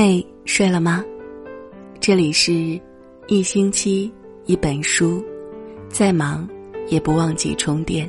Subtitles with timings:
[0.00, 1.04] 嘿，睡了吗？
[1.98, 2.80] 这里是
[3.26, 4.08] 一星期
[4.46, 5.20] 一本书，
[5.88, 6.48] 再忙
[6.86, 8.08] 也不忘记充电。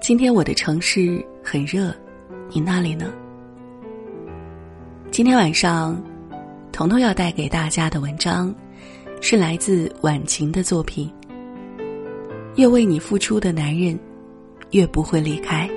[0.00, 1.94] 今天我的城市很热，
[2.48, 3.12] 你那里呢？
[5.10, 6.02] 今天晚上，
[6.72, 8.54] 彤彤要带给大家的文章，
[9.20, 11.12] 是来自晚晴的作品。
[12.54, 14.00] 越为你付出的男人，
[14.70, 15.68] 越不会离开。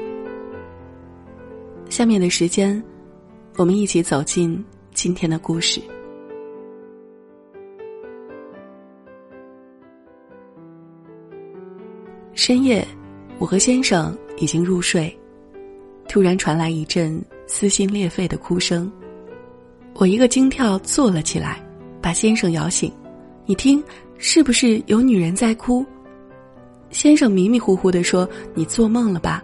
[1.89, 2.81] 下面的时间。
[3.59, 4.63] 我们一起走进
[4.93, 5.81] 今天的故事。
[12.33, 12.87] 深夜，
[13.37, 15.13] 我和先生已经入睡，
[16.07, 18.89] 突然传来一阵撕心裂肺的哭声，
[19.95, 21.61] 我一个惊跳坐了起来，
[22.01, 22.89] 把先生摇醒。
[23.45, 23.83] 你听，
[24.17, 25.85] 是不是有女人在哭？
[26.91, 29.43] 先生迷迷糊糊的说：“你做梦了吧？”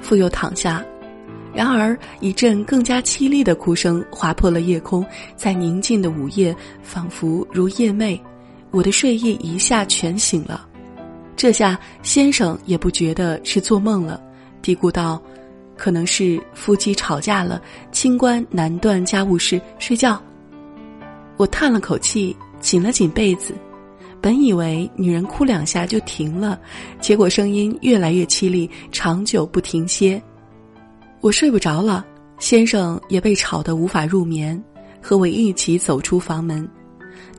[0.00, 0.82] 复又躺下。
[1.54, 8.18] 然而，一阵更加凄厉的哭声划破了夜空，在宁静的午夜，仿佛如夜寐。
[8.72, 10.66] 我的睡意一下全醒了，
[11.36, 14.20] 这下先生也不觉得是做梦了，
[14.62, 15.22] 嘀咕道
[15.78, 20.20] ：“可能是夫妻吵架了，清官难断家务事，睡觉。”
[21.38, 23.54] 我叹了口气，紧了紧被子。
[24.20, 26.58] 本以为女人哭两下就停了，
[27.00, 30.20] 结果声音越来越凄厉，长久不停歇。
[31.24, 32.04] 我睡不着了，
[32.38, 34.62] 先生也被吵得无法入眠，
[35.00, 36.68] 和我一起走出房门。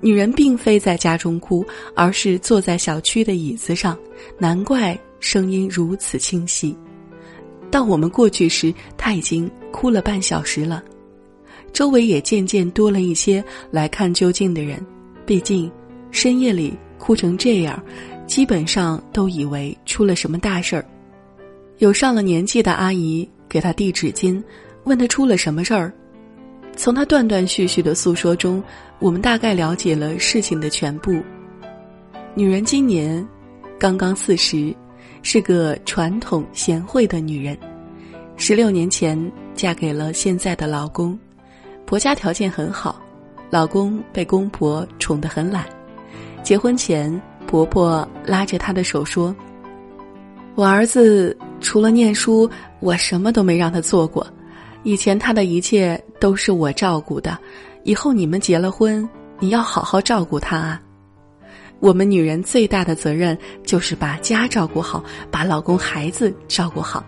[0.02, 1.64] 女人并非在家中哭，
[1.96, 3.96] 而是坐在小区的椅子上，
[4.40, 6.76] 难怪声音如此清晰。
[7.70, 10.84] 到我们过去时，她已经哭了半小时了。
[11.72, 14.84] 周围也渐渐多了一些来看究竟的人，
[15.28, 15.72] 毕竟
[16.10, 17.80] 深夜里哭成这样，
[18.26, 20.84] 基本上都以为出了什么大事儿。
[21.78, 23.30] 有上了年纪的阿姨。
[23.56, 24.44] 给他递纸巾，
[24.84, 25.90] 问他出了什么事儿。
[26.76, 28.62] 从他断断续续的诉说中，
[29.00, 31.24] 我们大概了解了事情的全部。
[32.34, 33.26] 女人今年
[33.80, 34.76] 刚刚四十，
[35.22, 37.58] 是个传统贤惠的女人。
[38.36, 39.18] 十六年前
[39.54, 41.18] 嫁给了现在的老公，
[41.86, 43.02] 婆家条件很好，
[43.50, 45.66] 老公被公婆宠得很懒。
[46.44, 47.10] 结婚前，
[47.48, 49.34] 婆婆拉着她的手说
[50.56, 52.50] ：“我儿子。”除了念书，
[52.80, 54.26] 我什么都没让他做过。
[54.84, 57.38] 以前他的一切都是我照顾的，
[57.84, 59.08] 以后你们结了婚，
[59.40, 60.82] 你要好好照顾他啊。
[61.80, 67.04] 我们女人最大的责任就是把家照顾好，把老公孩子照顾好。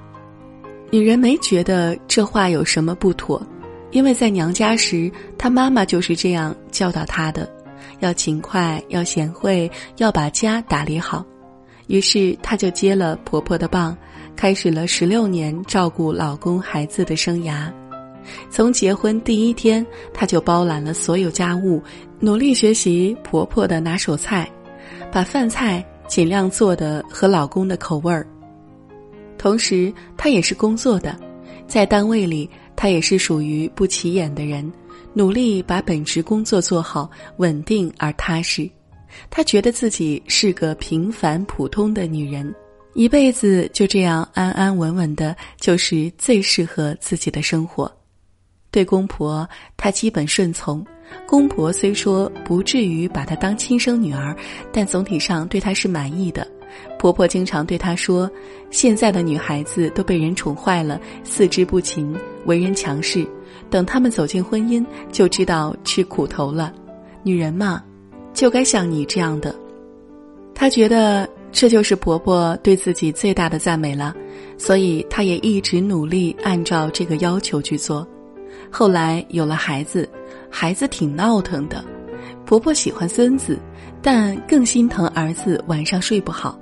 [0.89, 3.41] 女人没觉得这话有什么不妥，
[3.91, 7.49] 因为在娘家时，她妈妈就是这样教导她的：
[7.99, 11.23] 要勤快，要贤惠，要把家打理好。
[11.87, 13.95] 于是她就接了婆婆的棒。
[14.37, 17.73] 开始了十六年照顾老公孩子的生涯，
[18.51, 19.83] 从结婚第一天，
[20.13, 21.81] 她就包揽了所有家务，
[22.19, 24.47] 努力学习婆婆的拿手菜，
[25.11, 28.27] 把饭菜尽量做的和老公的口味儿。
[29.39, 31.17] 同时，她也是工作的，
[31.67, 34.71] 在单位里，她也是属于不起眼的人，
[35.13, 38.69] 努力把本职工作做好，稳定而踏实。
[39.31, 42.53] 她觉得自己是个平凡普通的女人。
[42.97, 47.89] 一辈子就这样安安稳稳的，就是最适合自己的生活。
[48.71, 49.47] 对公婆，
[49.77, 50.83] 她基本顺从。
[51.27, 54.35] 公婆虽说不至于把她当亲生女儿，
[54.73, 56.45] 但总体上对她是满意的。
[56.97, 58.27] 婆婆经常对她说
[58.71, 62.15] ：“现在的女孩子都被人宠坏了，四肢不勤，
[62.45, 63.23] 为人强势。
[63.69, 66.73] 等他们走进婚姻，就知道吃苦头了。
[67.21, 67.83] 女人嘛，
[68.33, 69.53] 就该像你这样的。”
[70.55, 71.29] 她觉得。
[71.59, 74.15] 这就是婆婆对自己最大的赞美了，
[74.59, 78.07] 所以她也一直努力按照这个要求去做。
[78.69, 80.07] 后来有了孩子，
[80.51, 81.83] 孩子挺闹腾的，
[82.45, 83.57] 婆婆喜欢孙子，
[84.03, 86.59] 但更心疼儿子晚上睡不好。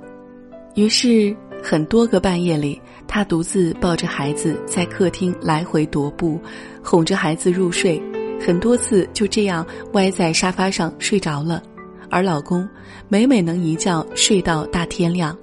[0.76, 6.40] 于是很多个半夜里，她独自抱着孩子在客厅来回踱步，
[6.82, 8.02] 哄着孩子入睡，
[8.40, 11.62] 很多次就这样歪在沙发上睡着了。
[12.10, 12.68] 而老公
[13.08, 15.36] 每每能一觉睡到大天亮，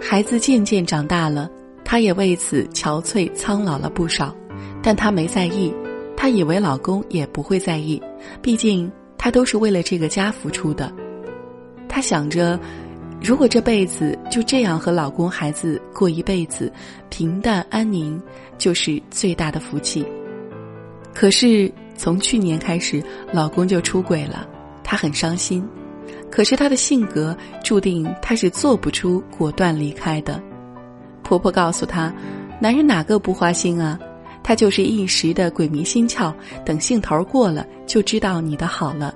[0.00, 1.50] 孩子渐渐长大了，
[1.84, 4.34] 她也为此憔悴苍老了不少，
[4.82, 5.72] 但她没在意，
[6.16, 8.00] 她以为老公也不会在意，
[8.40, 10.92] 毕竟她都是为了这个家付出的。
[11.88, 12.58] 她想着，
[13.22, 16.72] 如果这辈子就这样和老公孩子过一辈子，
[17.08, 18.20] 平淡安宁
[18.56, 20.06] 就是最大的福气。
[21.12, 24.48] 可是从去年开始，老公就出轨了。
[24.90, 25.64] 她很伤心，
[26.32, 30.42] 可是她的性格注定她是做不出果断离开的。
[31.22, 32.12] 婆婆告诉她
[32.60, 33.96] ：“男人哪个不花心啊？
[34.42, 36.34] 他就是一时的鬼迷心窍，
[36.64, 39.14] 等兴头过了，就知道你的好了。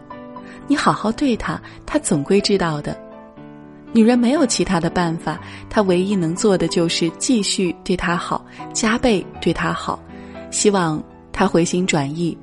[0.69, 2.97] 你好好对他，他总归知道的。
[3.93, 9.99] 女人没有其他的办法，她唯一能做的就是继续对他好，加倍对他好，
[10.53, 12.39] 希望他回心转意。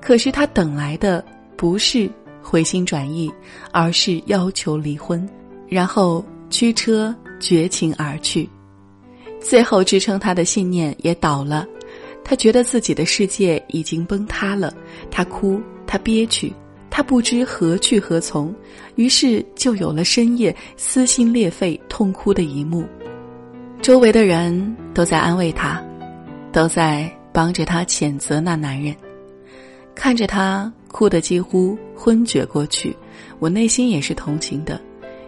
[0.00, 1.22] 可是他等来的
[1.58, 2.10] 不是
[2.44, 3.32] 回心转意，
[3.72, 5.26] 而是要求离婚，
[5.66, 8.48] 然后驱车绝情而去。
[9.40, 11.66] 最后支撑他的信念也倒了，
[12.22, 14.72] 他觉得自己的世界已经崩塌了，
[15.10, 16.52] 他哭，他憋屈。
[16.90, 18.54] 他不知何去何从，
[18.94, 22.86] 于是就有了深夜撕心裂肺痛哭的一幕。
[23.82, 25.82] 周围的人都在安慰他，
[26.52, 28.94] 都在帮着他谴责那男人。
[29.92, 32.96] 看着他哭得几乎昏厥过去，
[33.40, 34.80] 我内心也是同情的，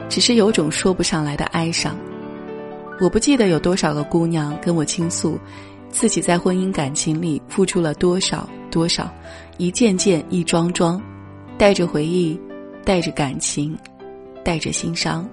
[0.08, 1.98] 只是有种说不上来的哀伤。
[3.00, 5.36] 我不记得有多少个姑娘跟我倾诉，
[5.90, 9.12] 自己在婚姻感情里付出了多少多少，
[9.58, 11.02] 一件件一桩桩。
[11.58, 12.38] 带着回忆，
[12.84, 13.76] 带着感情，
[14.44, 15.28] 带着心伤。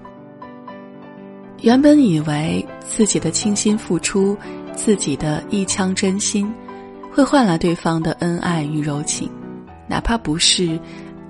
[1.60, 4.36] 原本以为自己的倾心付出，
[4.74, 6.52] 自己的一腔真心，
[7.12, 9.30] 会换来对方的恩爱与柔情，
[9.94, 10.76] 哪怕不是，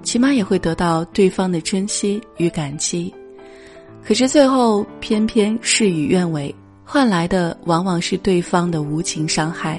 [0.03, 3.13] 起码也会得到对方的珍惜与感激。
[4.03, 9.79] 可是最后偏偏事与愿违，换来的往往是对方的无情伤害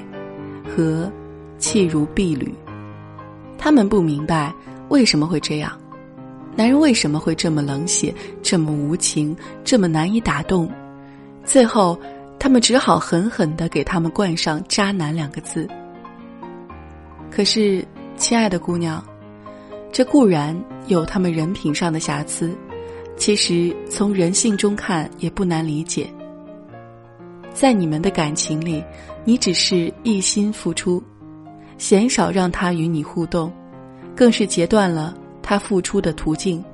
[0.64, 1.10] 和
[1.58, 2.54] 弃如敝履。
[3.58, 4.54] 他们不明白。
[4.88, 5.76] 为什么会这样？
[6.54, 10.70] 男人为什么会这么冷血、这么无情、这么难以打动？
[11.44, 11.98] 最后，
[12.38, 15.68] 他们只好狠狠的给他们冠上“渣男”两个字。
[17.32, 17.84] 可是，
[18.16, 19.04] 亲爱的姑娘，
[19.92, 22.56] 这固然有他们人品上的瑕疵，
[23.16, 26.10] 其实从人性中看也不难理解。
[27.52, 28.82] 在你们的感情里，
[29.24, 31.02] 你只是一心付出，
[31.78, 33.52] 鲜少让他与你互动。
[34.14, 36.64] 更是截断了他付出的途径，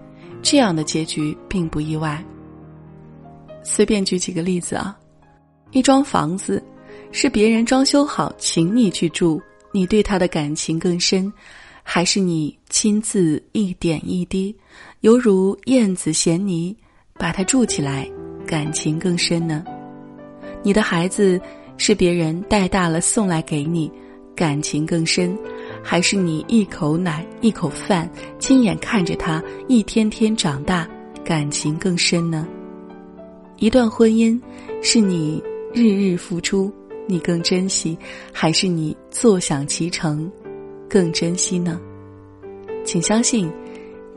[0.43, 2.25] 这样的结局并不意外。
[3.65, 4.97] 随便举几个例子啊，
[5.73, 6.63] 一幢房子
[7.11, 9.43] 是别人装修好请你去住，
[9.73, 11.33] 你对他的感情更深，
[11.83, 14.55] 还是你亲自一点一滴，
[15.01, 16.77] 犹如燕子衔泥
[17.15, 18.09] 把它筑起来，
[18.47, 19.65] 感情更深呢？
[20.63, 21.41] 你的孩子
[21.79, 23.91] 是别人带大了送来给你，
[24.37, 25.37] 感情更深。
[25.83, 28.09] 还是你一口奶一口饭，
[28.39, 30.89] 亲眼看着他一天天长大，
[31.25, 32.47] 感情更深呢？
[33.57, 34.41] 一段婚姻，
[34.83, 35.43] 是你
[35.73, 36.73] 日日付出，
[37.07, 37.97] 你更珍惜，
[38.33, 40.31] 还是你坐享其成，
[40.89, 41.81] 更珍惜呢？
[42.85, 43.51] 请相信，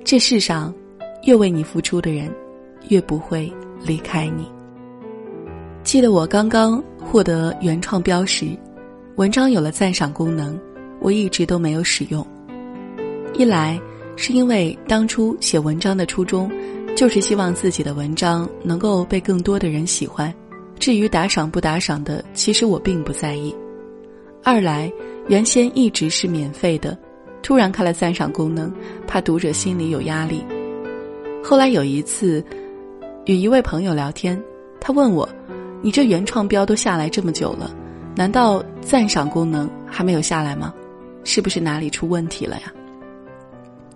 [0.04, 0.74] 这世上，
[1.24, 2.32] 越为你付出的人，
[2.90, 3.52] 越不会
[3.84, 4.46] 离开你。
[5.84, 8.48] 记得我刚刚获得原创标识，
[9.16, 10.60] 文章有了赞赏功能。
[11.02, 12.26] 我一直都没有使用，
[13.36, 13.80] 一来
[14.16, 16.50] 是因为当初写文章的初衷，
[16.96, 20.34] 就是希望自己的文章能够被更多的人喜欢，
[20.80, 23.54] 至于打赏不打赏的，其实我并不在意；
[24.44, 24.92] 二来
[25.28, 26.98] 原先一直是免费的，
[27.42, 28.72] 突然开了赞赏功能，
[29.08, 30.44] 怕读者心里有压力。
[31.44, 32.44] 后来有一次，
[33.26, 34.42] 与一位朋友聊天，
[34.80, 35.28] 他问我
[35.82, 37.74] ：“你这原创标都下来这么久了，
[38.16, 40.74] 难道赞赏功能还没有下来吗？”
[41.24, 42.72] 是不是哪里出问题了呀？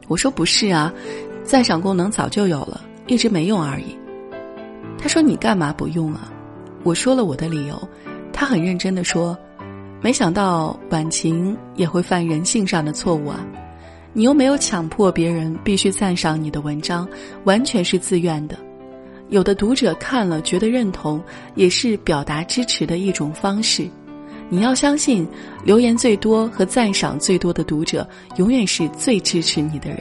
[0.07, 0.91] 我说不是啊，
[1.43, 3.95] 赞赏功能早就有了，一直没用而已。
[4.97, 6.31] 他说你干嘛不用啊？
[6.83, 7.87] 我说了我的理由，
[8.31, 9.37] 他很认真的说，
[10.01, 13.45] 没想到晚晴也会犯人性上的错误啊！
[14.13, 17.07] 你又没有强迫别人必须赞赏你的文章，
[17.43, 18.57] 完全是自愿的。
[19.29, 21.21] 有的读者看了觉得认同，
[21.53, 23.87] 也是表达支持的一种方式。
[24.49, 25.27] 你要相信，
[25.63, 28.07] 留言最多和赞赏最多的读者，
[28.37, 29.99] 永远是最支持你的人，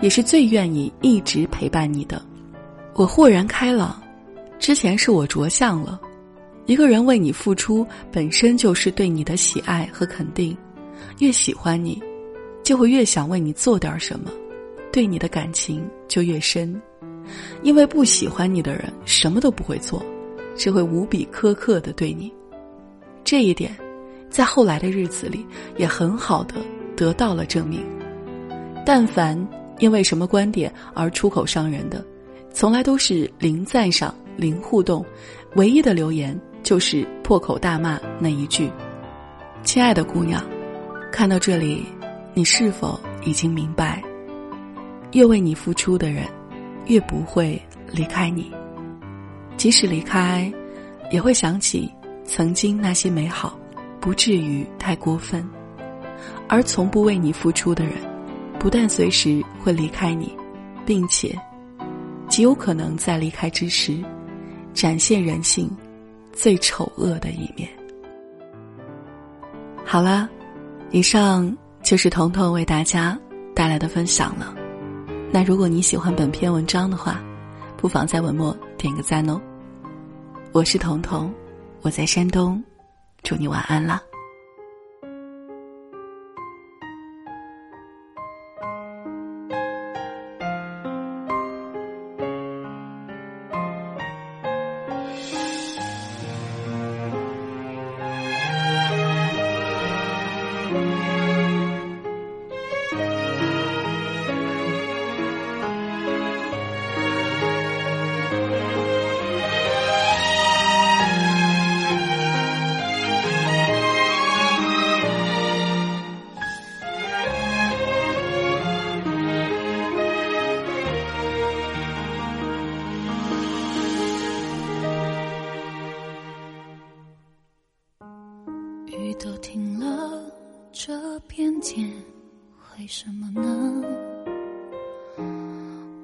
[0.00, 2.20] 也是最愿意一直陪伴你的。
[2.94, 4.02] 我豁然开朗，
[4.58, 6.00] 之前是我着相了。
[6.66, 10.56] 一个人为你付出，本身就是对你的喜爱和肯定。
[11.18, 12.02] 越喜欢你，
[12.62, 14.30] 就会越想为你做点什么，
[14.92, 16.80] 对你的感情就越深。
[17.62, 20.04] 因为不喜欢你的人，什么都不会做，
[20.56, 22.32] 只会无比苛刻的对你。
[23.22, 23.74] 这一点。
[24.30, 26.56] 在后来的日子里，也很好的
[26.96, 27.86] 得到了证明。
[28.84, 29.38] 但凡
[29.78, 32.04] 因为什么观点而出口伤人的，
[32.52, 35.06] 从来都是零赞赏、零互动，
[35.54, 38.68] 唯一的留言就是破口大骂那一句
[39.62, 40.42] ：“亲爱的姑娘，
[41.12, 41.86] 看到这里，
[42.32, 44.02] 你是否已经明白？
[45.12, 46.24] 越为你付出的人，
[46.86, 48.50] 越不会离开你。
[49.56, 50.52] 即使离开，
[51.12, 51.88] 也会想起
[52.24, 53.56] 曾经那些美好。”
[54.00, 55.42] 不至于太过分。
[56.46, 57.94] 而从不为你付出的人，
[58.58, 60.30] 不但随时会离开你，
[60.84, 61.34] 并且
[62.28, 64.04] 极有可能在离开之时，
[64.74, 65.74] 展现人性
[66.34, 67.68] 最丑恶的一面。
[69.84, 70.28] 好了，
[70.90, 73.18] 以上就是彤彤为大家
[73.54, 74.54] 带来的分享了。
[75.30, 77.22] 那如果你喜欢本篇文章的话，
[77.76, 79.40] 不妨在文末点个赞哦。
[80.52, 81.32] 我是彤彤，
[81.82, 82.62] 我在山东，
[83.22, 84.00] 祝你晚安啦。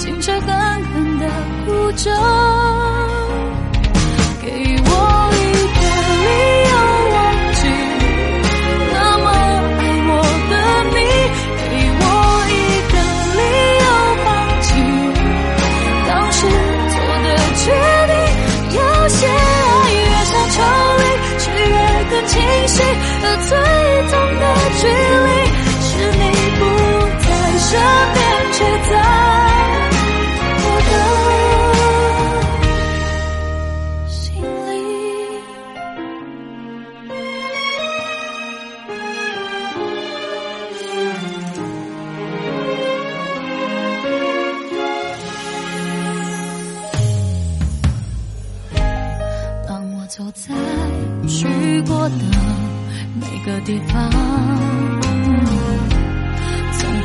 [0.00, 0.48] 心却狠
[0.94, 1.28] 狠的
[1.66, 2.10] 哭着。
[4.40, 5.09] 给我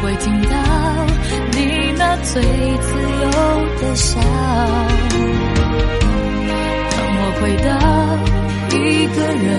[0.05, 0.55] 会听到
[1.53, 1.57] 你
[1.97, 2.89] 那最自
[3.24, 3.25] 由
[3.81, 4.21] 的笑。
[6.91, 7.67] 当我回到
[8.69, 9.50] 一个人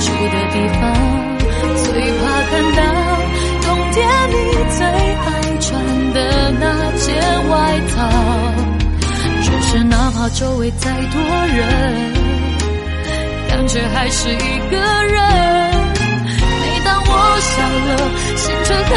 [0.00, 0.82] 住的地方，
[1.76, 1.86] 最
[2.18, 2.80] 怕看到
[3.62, 3.96] 冬天
[4.30, 4.34] 你
[4.74, 4.82] 最
[5.22, 5.24] 爱
[5.60, 5.70] 穿
[6.12, 6.18] 的
[6.58, 6.64] 那
[6.96, 7.06] 件
[7.48, 7.54] 外
[7.94, 7.94] 套。
[9.42, 11.62] 只是哪怕周围再多人，
[13.48, 15.14] 感觉还是一个人。
[16.34, 17.08] 每当我
[17.40, 17.52] 笑
[17.86, 17.90] 了，
[18.36, 18.90] 心却狠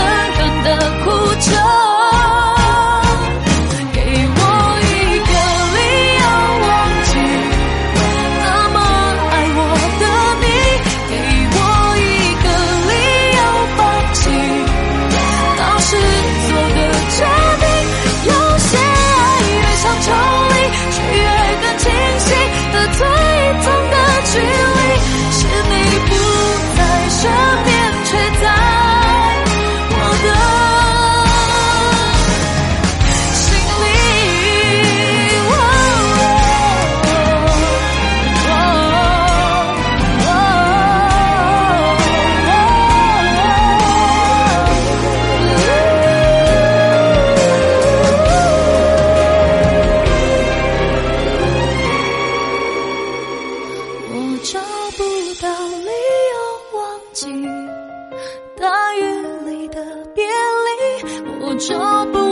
[61.57, 62.24] 就不